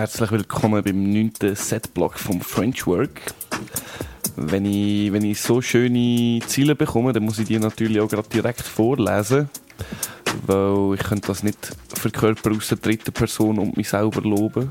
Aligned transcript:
Herzlich 0.00 0.32
willkommen 0.32 0.82
beim 0.82 1.12
neunten 1.12 1.54
Setblock 1.54 2.18
vom 2.18 2.40
French 2.40 2.86
Work. 2.86 3.20
Wenn 4.34 4.64
ich, 4.64 5.12
wenn 5.12 5.22
ich 5.22 5.42
so 5.42 5.60
schöne 5.60 6.40
Ziele 6.46 6.74
bekomme, 6.74 7.12
dann 7.12 7.22
muss 7.22 7.38
ich 7.38 7.46
die 7.46 7.58
natürlich 7.58 8.00
auch 8.00 8.08
gerade 8.08 8.30
direkt 8.30 8.62
vorlesen, 8.62 9.50
weil 10.46 10.94
ich 10.94 11.02
könnte 11.02 11.26
das 11.26 11.42
nicht 11.42 11.76
verkörpern 11.88 12.56
aus 12.56 12.68
der 12.68 12.78
dritten 12.78 13.12
Person 13.12 13.58
und 13.58 13.76
mich 13.76 13.90
selber 13.90 14.22
loben. 14.22 14.70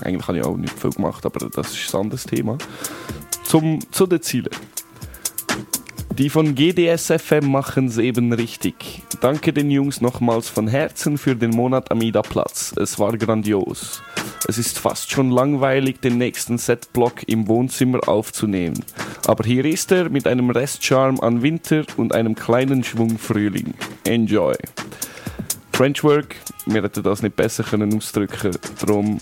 Eigentlich 0.00 0.28
habe 0.28 0.38
ich 0.38 0.44
auch 0.44 0.56
nicht 0.56 0.78
viel 0.78 0.90
gemacht, 0.90 1.26
aber 1.26 1.48
das 1.48 1.72
ist 1.72 1.92
ein 1.92 2.02
anderes 2.02 2.22
Thema. 2.22 2.56
Zum, 3.42 3.80
zu 3.90 4.06
den 4.06 4.22
Zielen. 4.22 4.50
Die 6.18 6.30
von 6.30 6.54
GDSFM 6.54 7.50
machen 7.50 7.86
es 7.88 7.98
eben 7.98 8.32
richtig. 8.32 9.02
Danke 9.20 9.52
den 9.52 9.72
Jungs 9.72 10.00
nochmals 10.00 10.48
von 10.48 10.68
Herzen 10.68 11.18
für 11.18 11.34
den 11.34 11.50
Monat 11.50 11.90
Amida 11.90 12.22
Platz. 12.22 12.72
Es 12.76 12.96
war 13.00 13.18
grandios. 13.18 14.00
Es 14.48 14.58
ist 14.58 14.78
fast 14.78 15.10
schon 15.10 15.30
langweilig, 15.30 16.00
den 16.00 16.18
nächsten 16.18 16.58
Setblock 16.58 17.28
im 17.28 17.46
Wohnzimmer 17.46 18.08
aufzunehmen. 18.08 18.84
Aber 19.26 19.44
hier 19.44 19.64
ist 19.64 19.92
er 19.92 20.10
mit 20.10 20.26
einem 20.26 20.50
Restcharme 20.50 21.22
an 21.22 21.42
Winter 21.42 21.84
und 21.96 22.12
einem 22.12 22.34
kleinen 22.34 22.82
Schwung 22.82 23.18
Frühling. 23.18 23.74
Enjoy! 24.04 24.56
Frenchwork, 25.72 26.36
wir 26.66 26.82
hätten 26.82 27.02
das 27.02 27.22
nicht 27.22 27.36
besser 27.36 27.62
können 27.62 27.96
ausdrücken. 27.96 28.56
Darum 28.80 29.18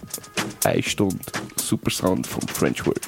eine 0.64 0.82
Stunde 0.82 1.18
Super 1.56 1.90
Sound 1.90 2.26
vom 2.26 2.46
Frenchwork. 2.48 3.00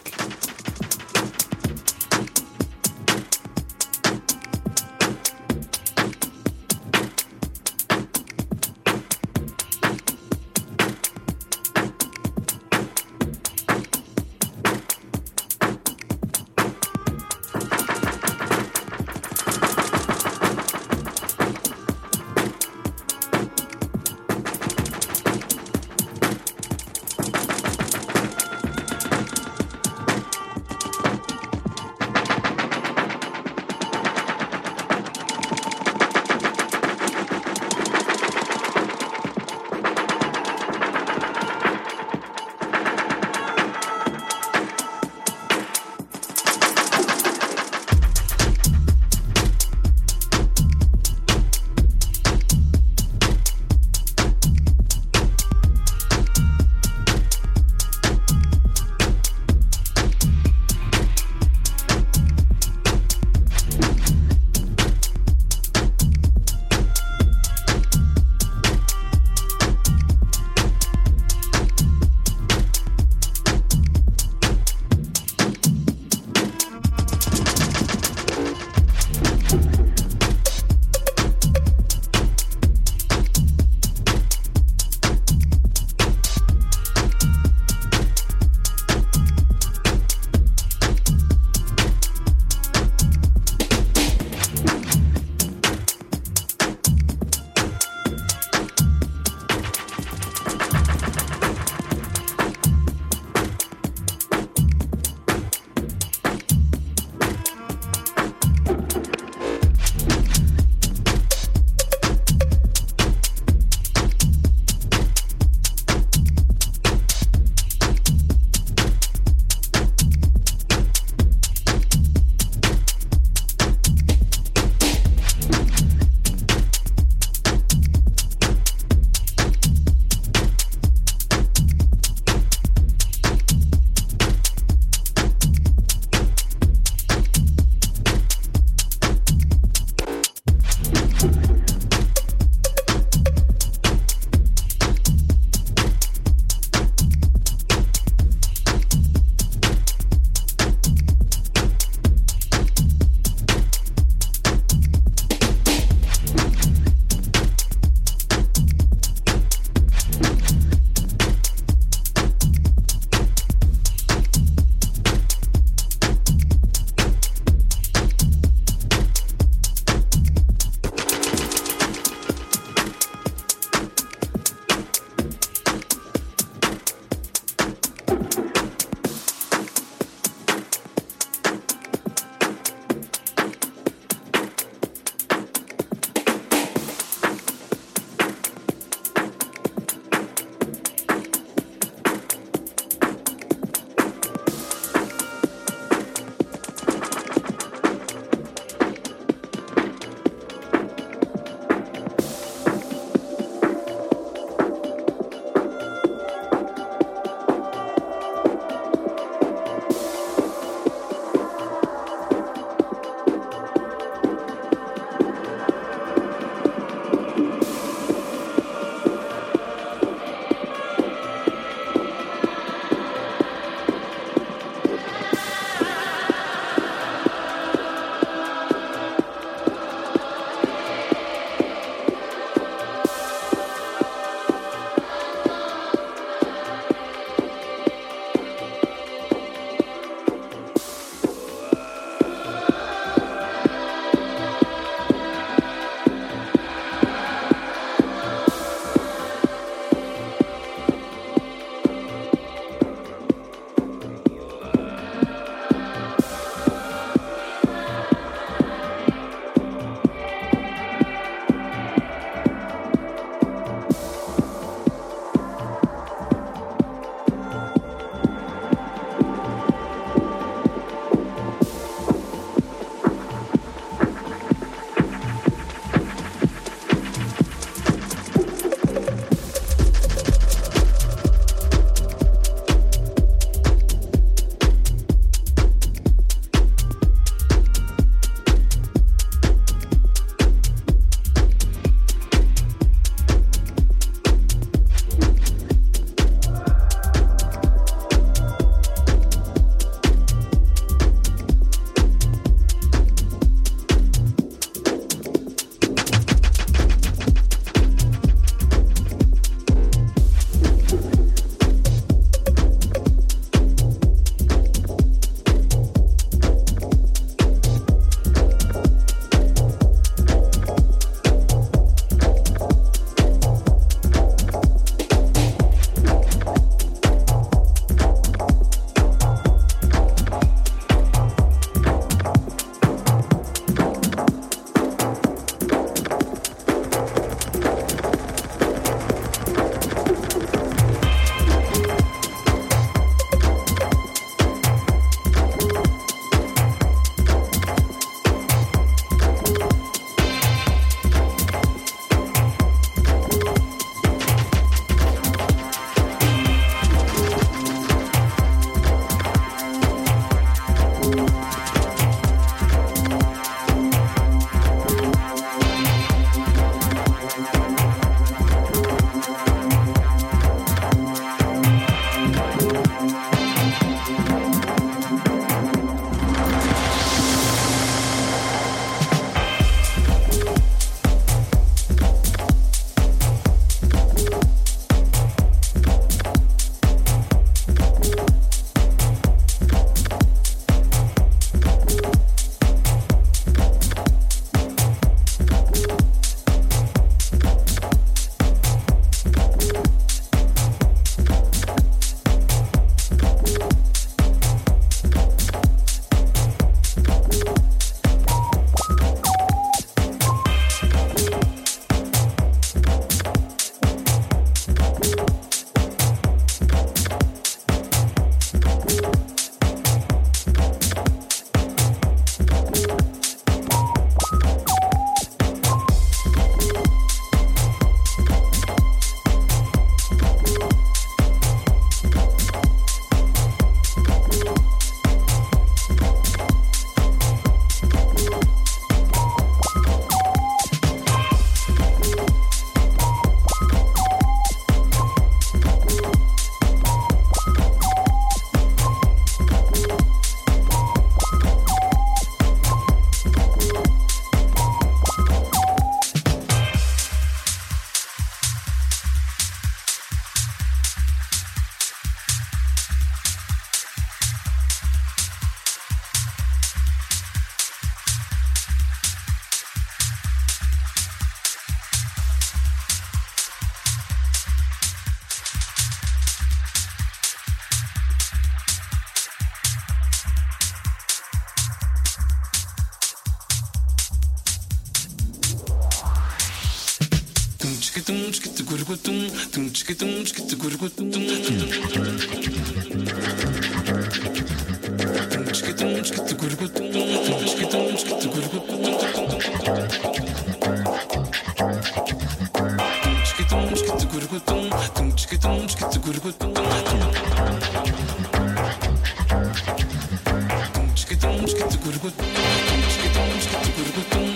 Thank 514.12 514.26
you. 514.26 514.31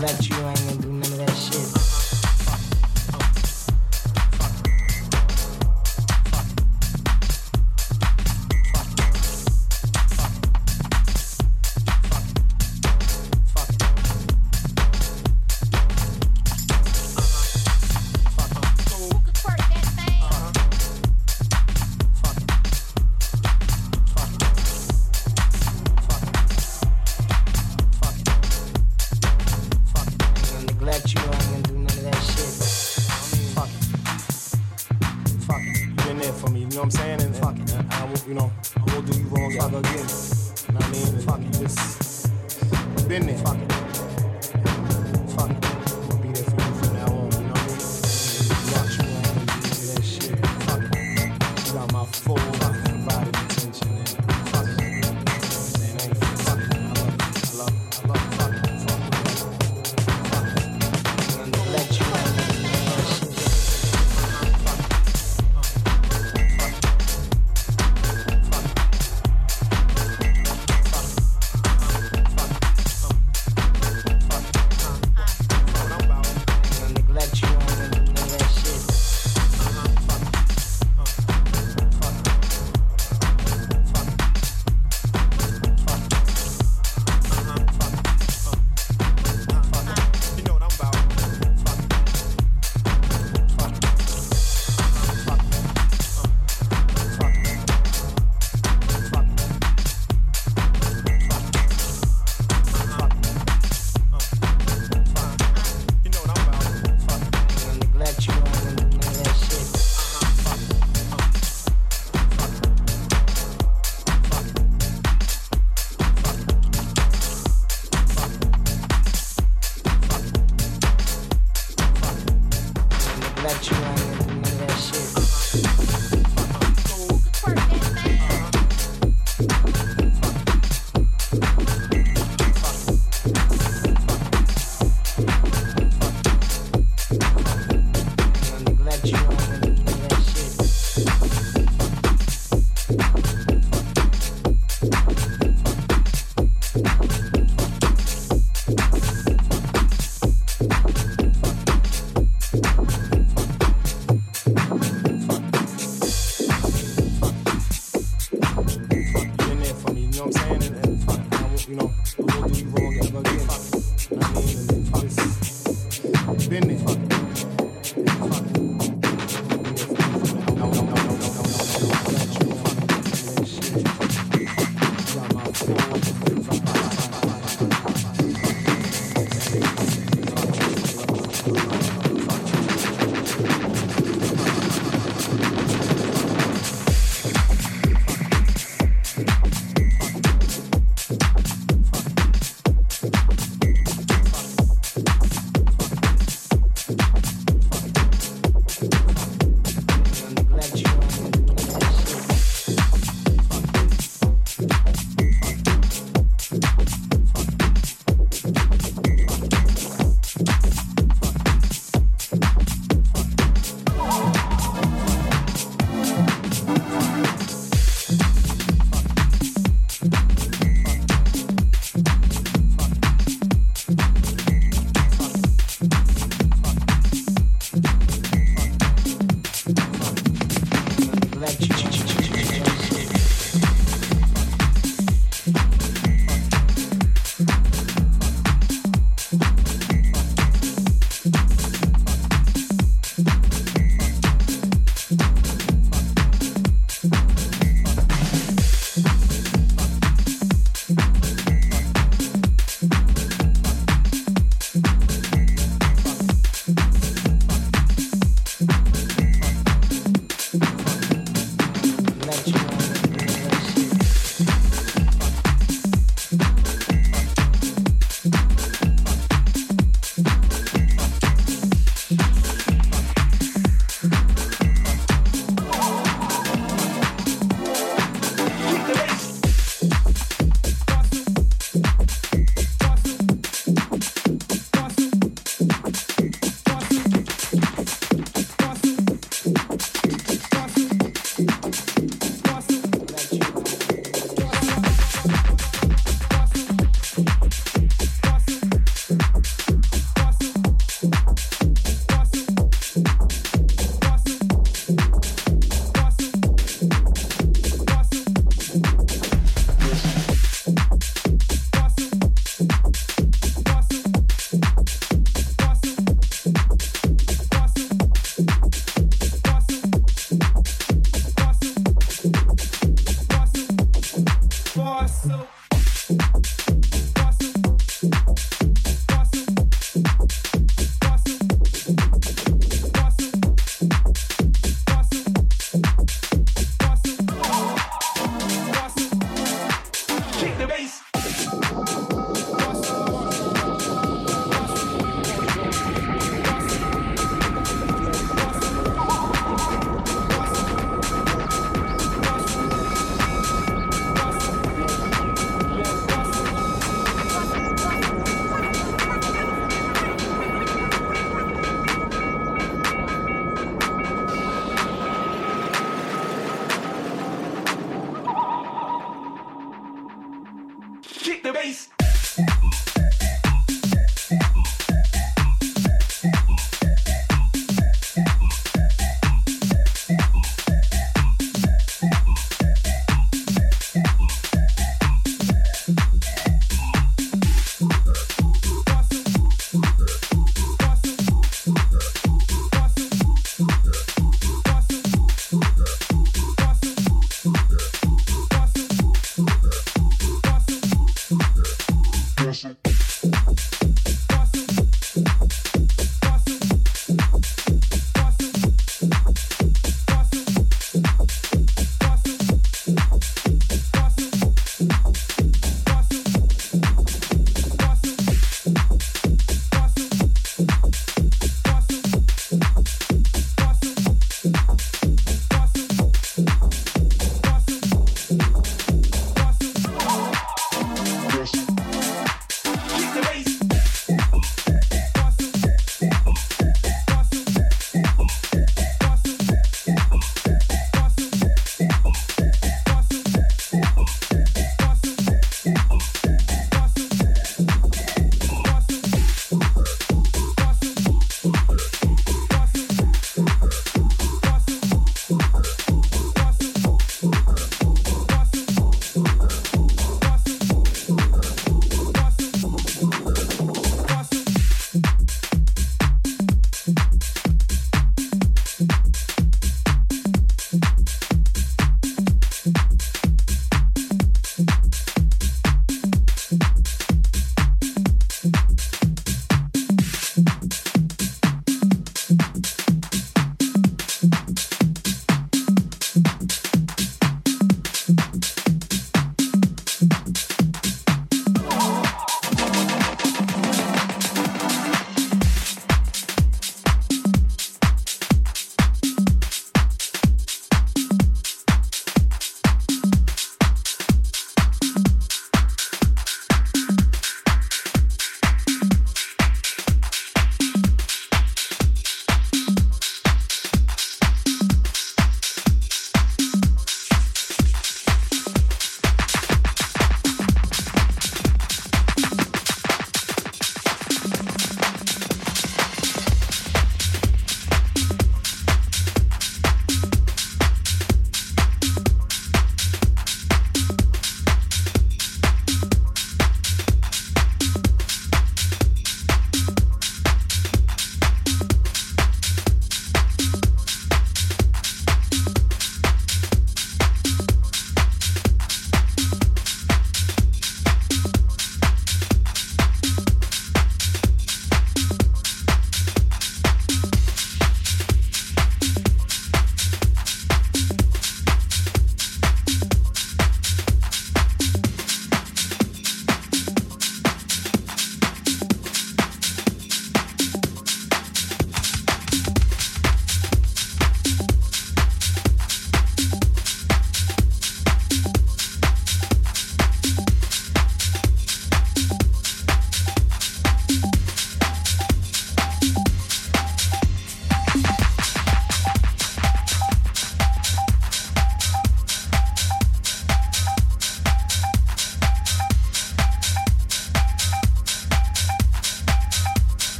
left 0.00 0.30
you, 0.30 0.36
I 0.36 0.48
ain't 0.48 0.58
gonna 0.60 0.76
do 0.76 0.88
none 0.88 1.12
of 1.12 1.18
that 1.18 1.34
shit. 1.36 1.79